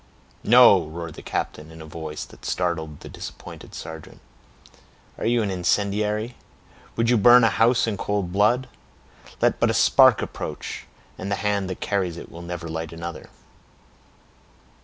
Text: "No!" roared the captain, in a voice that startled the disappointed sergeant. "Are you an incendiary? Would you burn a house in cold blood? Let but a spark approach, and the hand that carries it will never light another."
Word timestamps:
"No!" 0.43 0.87
roared 0.87 1.13
the 1.13 1.21
captain, 1.21 1.69
in 1.69 1.79
a 1.79 1.85
voice 1.85 2.25
that 2.25 2.43
startled 2.43 3.01
the 3.01 3.07
disappointed 3.07 3.75
sergeant. 3.75 4.19
"Are 5.19 5.27
you 5.27 5.43
an 5.43 5.51
incendiary? 5.51 6.37
Would 6.95 7.11
you 7.11 7.17
burn 7.19 7.43
a 7.43 7.49
house 7.49 7.85
in 7.85 7.97
cold 7.97 8.33
blood? 8.33 8.67
Let 9.43 9.59
but 9.59 9.69
a 9.69 9.75
spark 9.75 10.23
approach, 10.23 10.87
and 11.19 11.29
the 11.29 11.35
hand 11.45 11.69
that 11.69 11.81
carries 11.81 12.17
it 12.17 12.31
will 12.31 12.41
never 12.41 12.67
light 12.67 12.91
another." 12.91 13.29